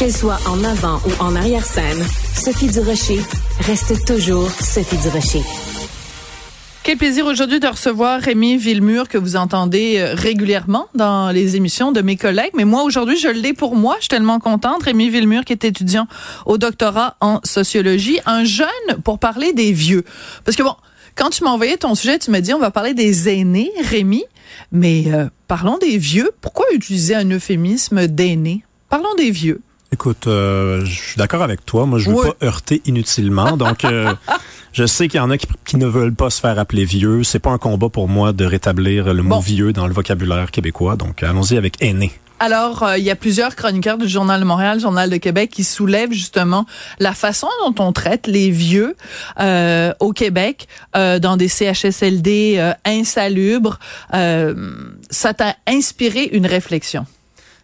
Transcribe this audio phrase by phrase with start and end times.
[0.00, 2.02] Qu'elle soit en avant ou en arrière-scène,
[2.34, 3.20] Sophie Durocher
[3.66, 5.42] reste toujours Sophie Durocher.
[6.82, 11.92] Quel plaisir aujourd'hui de recevoir Rémi Villemur que vous entendez euh, régulièrement dans les émissions
[11.92, 12.52] de mes collègues.
[12.54, 13.96] Mais moi, aujourd'hui, je l'ai pour moi.
[13.96, 14.84] Je suis tellement contente.
[14.84, 16.06] Rémi Villemur qui est étudiant
[16.46, 18.20] au doctorat en sociologie.
[18.24, 18.68] Un jeune
[19.04, 20.04] pour parler des vieux.
[20.46, 20.76] Parce que bon,
[21.14, 24.24] quand tu m'as envoyé ton sujet, tu m'as dit on va parler des aînés, Rémi.
[24.72, 26.30] Mais euh, parlons des vieux.
[26.40, 28.64] Pourquoi utiliser un euphémisme d'aînés?
[28.88, 29.60] Parlons des vieux.
[29.92, 31.86] Écoute, euh, je suis d'accord avec toi.
[31.86, 33.56] Moi, je veux pas heurter inutilement.
[33.56, 34.14] Donc, euh,
[34.72, 37.24] je sais qu'il y en a qui, ne veulent pas se faire appeler vieux.
[37.24, 40.96] C'est pas un combat pour moi de rétablir le mot vieux dans le vocabulaire québécois.
[40.96, 42.12] Donc, allons-y avec aîné.
[42.40, 45.62] Alors, euh, il y a plusieurs chroniqueurs du Journal de Montréal, Journal de Québec, qui
[45.62, 46.64] soulèvent justement
[46.98, 48.96] la façon dont on traite les vieux
[49.38, 50.66] euh, au Québec
[50.96, 53.78] euh, dans des CHSLD insalubres.
[54.10, 57.04] ça t'a inspiré une réflexion?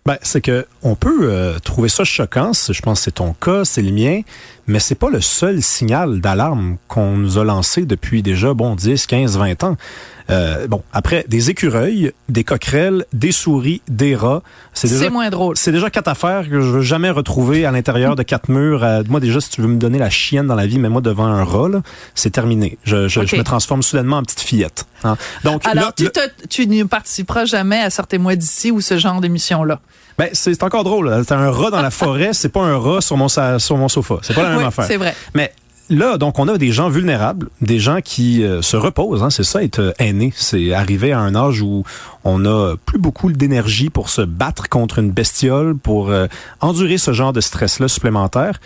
[0.07, 2.53] Ben, c'est que on peut trouver ça choquant.
[2.53, 4.21] Je pense que c'est ton cas, c'est le mien,
[4.67, 9.07] mais c'est pas le seul signal d'alarme qu'on nous a lancé depuis déjà bon 10,
[9.07, 9.77] 15, 20 ans.
[10.29, 14.43] Euh, bon, après, des écureuils, des coquerelles, des souris, des rats.
[14.73, 15.57] C'est déjà, moins drôle.
[15.57, 18.83] C'est déjà quatre affaires que je veux jamais retrouver à l'intérieur de quatre murs.
[18.83, 21.01] Euh, moi, déjà, si tu veux me donner la chienne dans la vie, mais moi
[21.01, 21.83] devant un rat,
[22.15, 22.79] c'est terminé.
[22.85, 24.87] Je, je, je, me transforme soudainement en petite fillette.
[25.05, 25.17] Hein.
[25.45, 26.09] Donc, Alors, tu,
[26.49, 29.81] tu ne participeras jamais à Sortez-moi d'ici ou ce genre d'émission-là.
[30.19, 31.25] Ben, c'est encore drôle.
[31.27, 34.17] T'as un rat dans la forêt, c'est pas un rat sur mon, sur mon sofa.
[34.23, 34.87] C'est pas la même oui, affaire.
[34.87, 35.15] C'est vrai.
[35.35, 35.53] Mais
[35.91, 39.23] là, donc, on a des gens vulnérables, des gens qui euh, se reposent.
[39.23, 40.33] Hein, c'est ça, être euh, aîné.
[40.35, 41.85] C'est arriver à un âge où
[42.25, 46.27] on a plus beaucoup d'énergie pour se battre contre une bestiole, pour euh,
[46.61, 48.61] endurer ce genre de stress-là supplémentaire.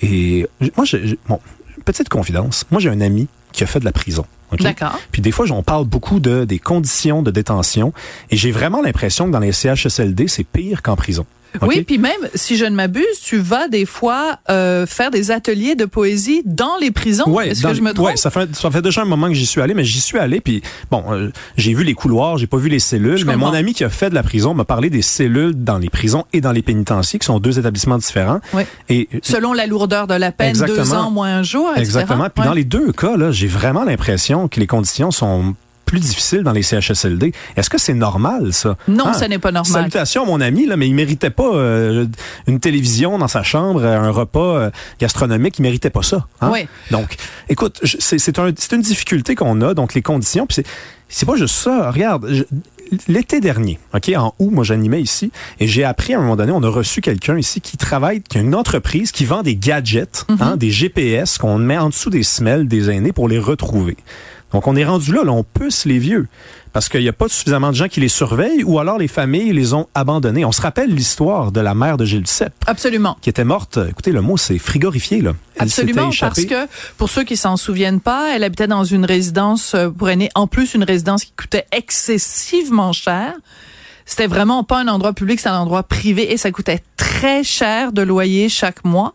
[0.00, 0.84] Et moi,
[1.28, 1.40] bon,
[1.84, 2.64] petite confidence.
[2.70, 4.24] Moi, j'ai un ami qui a fait de la prison.
[4.58, 4.98] D'accord.
[5.10, 7.92] Puis des fois, on parle beaucoup de des conditions de détention,
[8.30, 11.26] et j'ai vraiment l'impression que dans les CHSLD, c'est pire qu'en prison.
[11.60, 15.74] Oui, puis même, si je ne m'abuse, tu vas des fois euh, faire des ateliers
[15.74, 17.28] de poésie dans les prisons.
[17.28, 18.08] Ouais, Est-ce que je me trompe?
[18.08, 20.18] Oui, ça fait, ça fait déjà un moment que j'y suis allé, mais j'y suis
[20.18, 23.52] allé, puis bon, euh, j'ai vu les couloirs, j'ai pas vu les cellules, mais mon
[23.52, 26.40] ami qui a fait de la prison m'a parlé des cellules dans les prisons et
[26.40, 28.40] dans les pénitenciers, qui sont deux établissements différents.
[28.54, 28.62] Oui.
[28.88, 31.82] Et Selon la lourdeur de la peine, deux ans moins un jour, etc.
[31.82, 32.28] Exactement.
[32.34, 35.54] Puis dans les deux cas, là, j'ai vraiment l'impression que les conditions sont
[35.92, 37.34] plus difficile dans les CHSLD.
[37.54, 38.78] Est-ce que c'est normal, ça?
[38.88, 39.70] Non, ah, ce n'est pas normal.
[39.70, 42.06] Salutations à mon ami, là, mais il méritait pas euh,
[42.46, 46.26] une télévision dans sa chambre, un repas euh, gastronomique, il méritait pas ça.
[46.40, 46.48] Hein?
[46.50, 46.66] Oui.
[46.90, 47.16] Donc,
[47.50, 50.64] écoute, c'est un, une difficulté qu'on a, donc les conditions, puis
[51.10, 51.90] c'est pas juste ça.
[51.90, 52.26] Regarde,
[53.06, 55.30] l'été dernier, OK, en août, moi j'animais ici
[55.60, 58.38] et j'ai appris à un moment donné, on a reçu quelqu'un ici qui travaille, qui
[58.38, 60.56] a une entreprise qui vend des gadgets, hein, mm-hmm.
[60.56, 63.98] des GPS qu'on met en dessous des semelles des aînés pour les retrouver.
[64.52, 66.28] Donc, on est rendu là, là on pousse les vieux
[66.72, 69.52] parce qu'il n'y a pas suffisamment de gens qui les surveillent ou alors les familles
[69.52, 70.44] les ont abandonnés.
[70.44, 72.54] On se rappelle l'histoire de la mère de Gilles Duceppe.
[72.66, 73.16] Absolument.
[73.20, 75.34] Qui était morte, écoutez, le mot c'est frigorifié, là.
[75.56, 79.74] Elle Absolument, parce que pour ceux qui s'en souviennent pas, elle habitait dans une résidence
[79.74, 83.34] euh, pour aînés, en plus une résidence qui coûtait excessivement cher.
[84.06, 87.92] C'était vraiment pas un endroit public, c'est un endroit privé et ça coûtait très cher
[87.92, 89.12] de loyer chaque mois.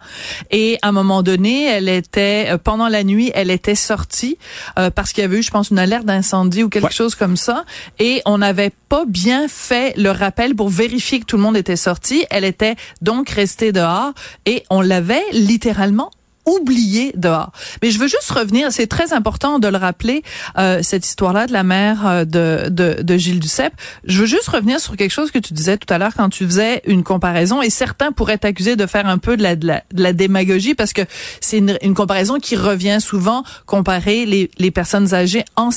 [0.51, 4.37] Et à un moment donné, elle était euh, pendant la nuit, elle était sortie
[4.77, 7.37] euh, parce qu'il y avait eu, je pense, une alerte d'incendie ou quelque chose comme
[7.37, 7.65] ça.
[7.99, 11.75] Et on n'avait pas bien fait le rappel pour vérifier que tout le monde était
[11.75, 12.25] sorti.
[12.29, 14.13] Elle était donc restée dehors
[14.45, 16.11] et on l'avait littéralement
[16.47, 17.51] oublié dehors.
[17.83, 20.23] Mais je veux juste revenir, c'est très important de le rappeler,
[20.57, 23.73] euh, cette histoire-là de la mère euh, de, de, de, Gilles Duceppe.
[24.05, 26.45] Je veux juste revenir sur quelque chose que tu disais tout à l'heure quand tu
[26.45, 29.83] faisais une comparaison, et certains pourraient t'accuser de faire un peu de la, de la,
[29.93, 31.01] de la démagogie parce que
[31.41, 35.69] c'est une, une, comparaison qui revient souvent, comparer les, les personnes âgées en,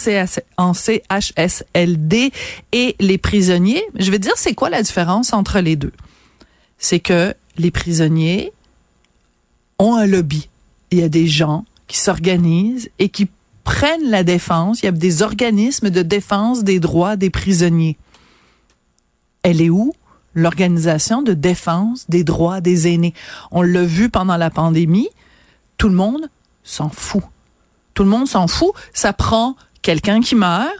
[0.57, 2.33] en CHSLD
[2.73, 3.83] et les prisonniers.
[3.99, 5.93] Je vais dire, c'est quoi la différence entre les deux?
[6.79, 8.53] C'est que les prisonniers
[9.79, 10.49] ont un lobby
[10.91, 13.29] il y a des gens qui s'organisent et qui
[13.65, 14.83] prennent la défense.
[14.83, 17.97] Il y a des organismes de défense des droits des prisonniers.
[19.43, 19.93] Elle est où?
[20.35, 23.15] L'organisation de défense des droits des aînés.
[23.51, 25.09] On l'a vu pendant la pandémie.
[25.77, 26.31] Tout le monde
[26.63, 27.25] s'en fout.
[27.95, 28.73] Tout le monde s'en fout.
[28.93, 30.71] Ça prend quelqu'un qui meurt.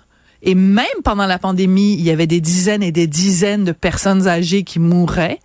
[0.43, 4.27] Et même pendant la pandémie, il y avait des dizaines et des dizaines de personnes
[4.27, 5.41] âgées qui mouraient.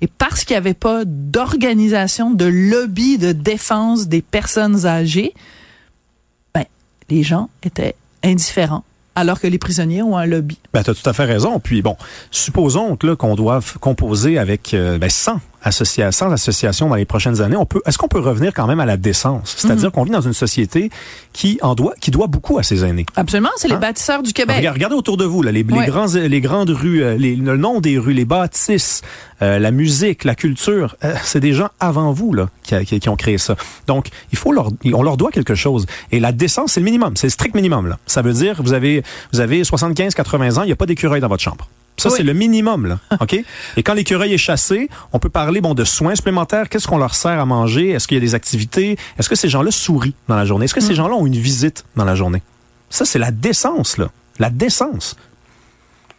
[0.00, 5.34] Et parce qu'il n'y avait pas d'organisation, de lobby de défense des personnes âgées,
[6.54, 6.64] ben,
[7.10, 7.94] les gens étaient
[8.24, 10.58] indifférents, alors que les prisonniers ont un lobby.
[10.72, 11.58] Ben, tu as tout à fait raison.
[11.58, 11.96] Puis bon,
[12.30, 17.56] supposons là, qu'on doive composer avec euh, ben, 100 associations, associations dans les prochaines années.
[17.56, 19.54] On peut, est-ce qu'on peut revenir quand même à la décence?
[19.58, 19.92] C'est-à-dire mhm.
[19.92, 20.90] qu'on vit dans une société
[21.32, 23.06] qui en doit, qui doit beaucoup à ses aînés.
[23.16, 23.78] Absolument, c'est les hein?
[23.78, 24.56] bâtisseurs du Québec.
[24.72, 27.80] regardez autour de vous, là, les, les, grands, les grandes rues, euh, les, le nom
[27.80, 29.02] des rues, les bâtisses,
[29.42, 33.16] euh, la musique, la culture, c'est des gens avant vous là qui, qui, qui, ont
[33.16, 33.56] créé ça.
[33.86, 35.86] Donc, il faut leur, on leur doit quelque chose.
[36.12, 37.86] Et la décence, c'est le minimum, c'est le strict minimum.
[37.86, 37.98] Là.
[38.06, 39.02] Ça veut dire, vous avez,
[39.32, 41.68] vous avez 75, 80 ans il n'y a pas d'écureuil dans votre chambre.
[41.96, 42.98] Ça, c'est le minimum, là.
[43.20, 43.34] OK?
[43.76, 46.68] Et quand l'écureuil est chassé, on peut parler, bon, de soins supplémentaires.
[46.70, 47.90] Qu'est-ce qu'on leur sert à manger?
[47.90, 48.96] Est-ce qu'il y a des activités?
[49.18, 50.64] Est-ce que ces gens-là sourient dans la journée?
[50.64, 50.96] Est-ce que ces mm.
[50.96, 52.42] gens-là ont une visite dans la journée?
[52.88, 54.10] Ça, c'est la décence, là.
[54.38, 55.16] La décence.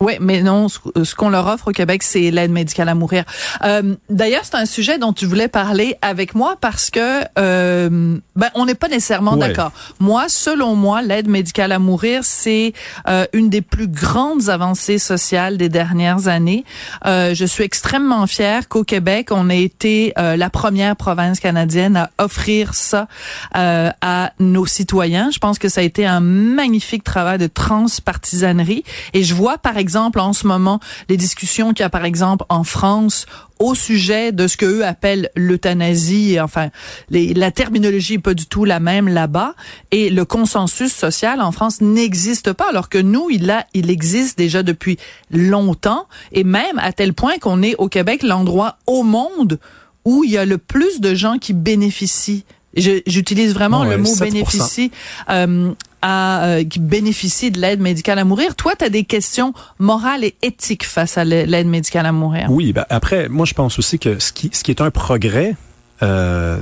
[0.01, 3.24] Oui, mais non, ce, qu'on leur offre au Québec, c'est l'aide médicale à mourir.
[3.63, 8.50] Euh, D'ailleurs, c'est un sujet dont tu voulais parler avec moi parce que euh, ben,
[8.56, 9.71] on n'est pas nécessairement d'accord.
[10.00, 12.74] Moi, selon moi, l'aide médicale à mourir, c'est
[13.07, 16.65] euh, une des plus grandes avancées sociales des dernières années.
[17.06, 22.74] Je suis extrêmement fière qu'au Québec, on ait été la première province canadienne à offrir
[22.74, 23.07] ça
[23.53, 25.30] à nos citoyens.
[25.31, 28.83] Je pense que ça a été un magnifique travail de transpartisanerie
[29.13, 30.80] et je vois par exemple exemple, en ce moment,
[31.10, 33.26] les discussions qu'il y a, par exemple, en France
[33.60, 36.40] au sujet de ce que eux appellent l'euthanasie.
[36.40, 36.70] Enfin,
[37.10, 39.54] la terminologie est pas du tout la même là-bas.
[39.92, 44.38] Et le consensus social en France n'existe pas, alors que nous, il, a, il existe
[44.38, 44.98] déjà depuis
[45.30, 49.60] longtemps, et même à tel point qu'on est au Québec l'endroit au monde
[50.06, 52.46] où il y a le plus de gens qui bénéficient
[52.76, 54.92] J'utilise vraiment le mot bénéficie
[55.30, 55.72] euh,
[56.02, 58.56] à, euh, qui bénéficient de l'aide médicale à mourir.
[58.56, 62.48] Toi, tu as des questions morales et éthiques face à l'aide médicale à mourir.
[62.50, 65.56] Oui, ben après, moi je pense aussi que ce qui, ce qui est un progrès,
[66.02, 66.60] euh,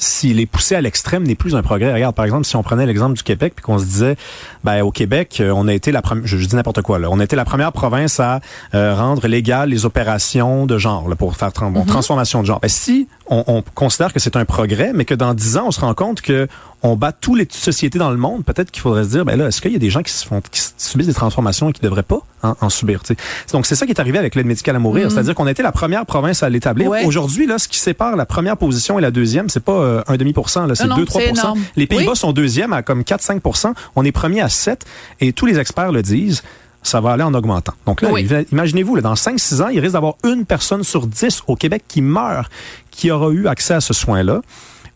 [0.00, 1.92] s'il est poussé à l'extrême, n'est plus un progrès.
[1.92, 4.16] Regarde, par exemple, si on prenait l'exemple du Québec, puis qu'on se disait,
[4.64, 7.20] ben au Québec, euh, on a été la première, je, dis n'importe quoi là, on
[7.20, 8.40] a été la première province à
[8.74, 11.86] euh, rendre légales les opérations de genre là, pour faire bon, mm-hmm.
[11.86, 12.60] transformation de genre.
[12.60, 15.70] Ben, si on, on considère que c'est un progrès, mais que dans dix ans, on
[15.70, 16.48] se rend compte que
[16.82, 19.48] on bat toutes les sociétés dans le monde, peut-être qu'il faudrait se dire, ben là,
[19.48, 21.82] est-ce qu'il y a des gens qui se font, qui subissent des transformations et qui
[21.82, 23.16] devraient pas en, subir, t'sais?
[23.52, 25.06] Donc, c'est ça qui est arrivé avec l'aide médicale à mourir.
[25.06, 25.10] Mm.
[25.10, 26.90] C'est-à-dire qu'on a été la première province à l'établir.
[27.04, 30.16] Aujourd'hui, là, ce qui sépare la première position et la deuxième, c'est pas euh, un
[30.16, 34.12] demi pour cent, là, c'est 2-3% Les Pays-Bas sont deuxième à comme 4-5% On est
[34.12, 34.84] premier à 7
[35.20, 36.42] et tous les experts le disent
[36.82, 37.74] ça va aller en augmentant.
[37.86, 38.10] Donc là,
[38.52, 42.02] imaginez-vous, là, dans 5-6 ans, il risque d'avoir une personne sur 10 au Québec qui
[42.02, 42.50] meurt,
[42.90, 44.40] qui aura eu accès à ce soin-là.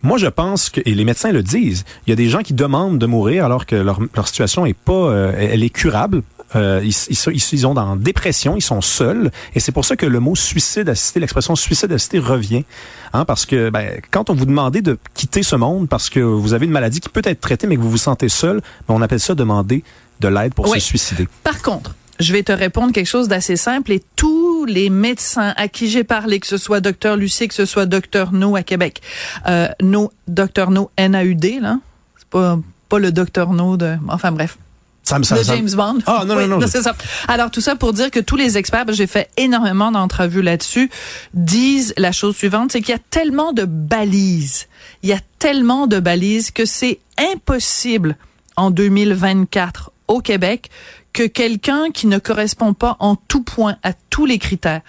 [0.02, 2.52] Moi, je pense que, et les médecins le disent, il y a des gens qui
[2.52, 6.22] demandent de mourir alors que leur, leur situation est pas, euh, elle est curable.
[6.56, 10.06] Euh, ils, ils, ils, sont dans dépression, ils sont seuls, et c'est pour ça que
[10.06, 12.64] le mot suicide assisté, l'expression suicide assisté revient,
[13.12, 16.52] hein, parce que ben, quand on vous demandait de quitter ce monde parce que vous
[16.52, 19.02] avez une maladie qui peut être traitée mais que vous vous sentez seul, ben, on
[19.02, 19.82] appelle ça demander
[20.20, 21.28] de l'aide pour se suicider.
[21.42, 25.68] Par contre, je vais te répondre quelque chose d'assez simple et tous les médecins à
[25.68, 29.02] qui j'ai parlé, que ce soit docteur Lucie, que ce soit docteur No à Québec,
[29.46, 31.78] euh, No, docteur No NAUD, là,
[32.16, 32.58] c'est pas,
[32.88, 34.58] pas le docteur No de, enfin bref.
[35.02, 35.98] Ça me, de James Bond.
[36.06, 36.66] Ah non, non, non.
[36.66, 36.96] C'est ça.
[37.28, 40.90] Alors tout ça pour dire que tous les experts, j'ai fait énormément d'entrevues là-dessus,
[41.34, 44.66] disent la chose suivante, c'est qu'il y a tellement de balises,
[45.02, 48.16] il y a tellement de balises que c'est impossible
[48.56, 50.70] en 2024 au Québec
[51.12, 54.82] que quelqu'un qui ne correspond pas en tout point à tous les critères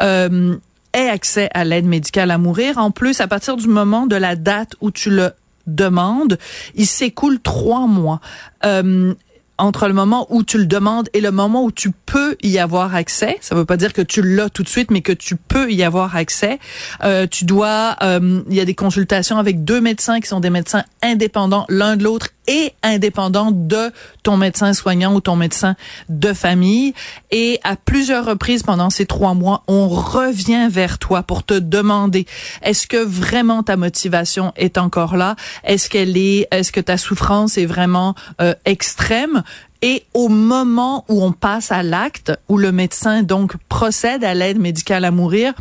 [0.00, 0.56] euh,
[0.92, 2.78] ait accès à l'aide médicale à mourir.
[2.78, 5.32] En plus, à partir du moment de la date où tu le
[5.66, 6.38] demandes,
[6.74, 8.20] il s'écoule trois mois.
[8.64, 9.14] Euh,
[9.58, 12.94] entre le moment où tu le demandes et le moment où tu peux y avoir
[12.94, 13.38] accès.
[13.40, 15.84] Ça veut pas dire que tu l'as tout de suite, mais que tu peux y
[15.84, 16.58] avoir accès.
[17.04, 20.50] Euh, tu dois, euh, il y a des consultations avec deux médecins qui sont des
[20.50, 25.76] médecins indépendants l'un de l'autre et indépendant de ton médecin soignant ou ton médecin
[26.08, 26.94] de famille.
[27.30, 32.26] Et à plusieurs reprises pendant ces trois mois, on revient vers toi pour te demander
[32.62, 35.36] est-ce que vraiment ta motivation est encore là?
[35.64, 39.42] Est-ce qu'elle est Est-ce que ta souffrance est vraiment euh, extrême?
[39.82, 44.60] Et au moment où on passe à l'acte, où le médecin donc procède à l'aide
[44.60, 45.54] médicale à mourir,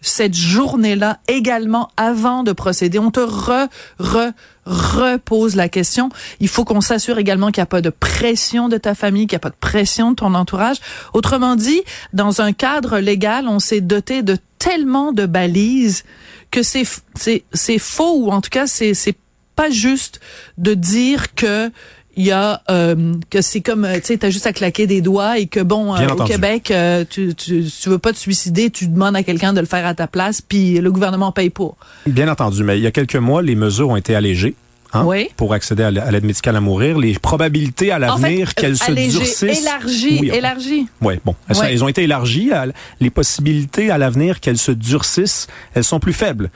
[0.00, 2.98] cette journée-là également avant de procéder.
[2.98, 4.32] On te re, re,
[4.64, 6.08] repose la question.
[6.40, 9.36] Il faut qu'on s'assure également qu'il n'y a pas de pression de ta famille, qu'il
[9.36, 10.78] n'y a pas de pression de ton entourage.
[11.12, 16.04] Autrement dit, dans un cadre légal, on s'est doté de tellement de balises
[16.50, 19.16] que c'est, c'est, c'est faux ou en tout cas, c'est, c'est
[19.56, 20.20] pas juste
[20.58, 21.70] de dire que
[22.16, 25.38] il y a euh, que c'est comme tu sais t'as juste à claquer des doigts
[25.38, 28.88] et que bon euh, au Québec euh, tu, tu tu veux pas te suicider tu
[28.88, 31.76] demandes à quelqu'un de le faire à ta place puis le gouvernement paye pour
[32.06, 34.54] bien entendu mais il y a quelques mois les mesures ont été allégées
[34.92, 35.28] hein, Oui.
[35.36, 36.98] pour accéder à l'aide médicale à mourir.
[36.98, 39.60] Les probabilités à l'avenir qu'elles se allégé, durcissent.
[39.62, 40.86] Élargi, Oui, élargi.
[41.00, 41.36] Oui, bon.
[41.48, 41.72] Elles, sont- Ouais.
[41.72, 42.50] elles ont été élargies.
[42.52, 42.66] À-
[43.00, 46.50] Les possibilités à l'avenir qu'elles se durcissent, elles sont plus faibles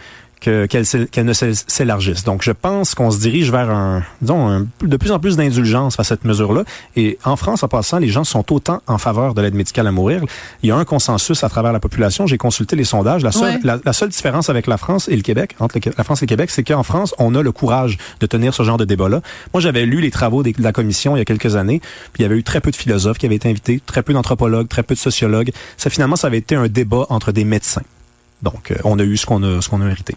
[0.44, 2.24] que- qu'elles s'é- qu'elles ne s'é- s'élargissent.
[2.24, 5.96] Donc, je pense qu'on se dirige vers un, disons, un- de plus en plus d'indulgence
[5.96, 6.64] face à cette mesure-là.
[6.96, 9.92] Et en France, en passant, les gens sont autant en faveur de l'aide médicale à
[9.92, 10.22] mourir.
[10.62, 12.26] Il y a un consensus à travers la population.
[12.26, 13.22] J'ai consulté les sondages.
[13.22, 13.60] La seule, Ouais.
[13.64, 16.26] la, la seule différence avec la France et le Québec, entre le la France et
[16.26, 19.22] le Québec, c'est qu'en France, on a le courage de tenir ce genre de débat-là.
[19.54, 21.80] Moi, j'avais lu les travaux des- de la commission il y a quelques années,
[22.12, 24.12] puis il y avait eu très peu de philosophes qui avaient été invités, très peu
[24.12, 25.52] d'anthropologues, très peu de sociologues.
[25.78, 27.82] Ça, finalement, ça avait été un débat entre des médecins.
[28.42, 30.16] Donc, euh, on a eu ce qu'on a, ce qu'on a mérité.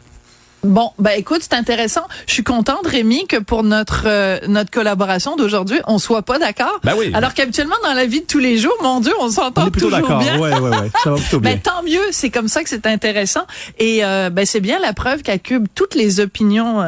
[0.64, 2.02] Bon, ben écoute, c'est intéressant.
[2.26, 6.80] Je suis contente, Rémi, que pour notre euh, notre collaboration d'aujourd'hui, on soit pas d'accord.
[6.84, 7.12] Ben oui.
[7.14, 10.40] Alors qu'habituellement, dans la vie de tous les jours, mon Dieu, on s'entend toujours bien.
[10.40, 10.92] Ouais, ouais, ouais.
[11.04, 11.52] Ça va plutôt bien.
[11.52, 13.46] Ben, tant mieux, c'est comme ça que c'est intéressant.
[13.78, 16.88] Et euh, ben, c'est bien la preuve qu'à Cube, toutes les opinions euh,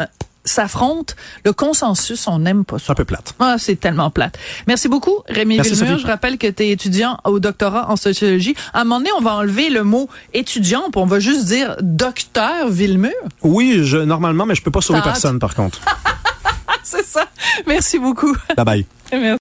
[0.49, 1.13] s'affrontent.
[1.45, 2.91] Le consensus, on n'aime pas C'est ça.
[2.93, 3.33] un peu plate.
[3.39, 4.37] Ah, c'est tellement plate.
[4.67, 5.91] Merci beaucoup, Rémi Merci, Villemur.
[5.93, 6.01] Sophie.
[6.03, 8.55] Je rappelle que tu es étudiant au doctorat en sociologie.
[8.73, 11.75] À un moment donné, on va enlever le mot étudiant, puis on va juste dire
[11.81, 13.11] docteur Villemur.
[13.43, 15.79] Oui, je, normalement, mais je peux pas sauver personne, par contre.
[16.83, 17.25] C'est ça.
[17.67, 18.35] Merci beaucoup.
[18.57, 18.85] Bye bye.
[19.11, 19.37] Merci.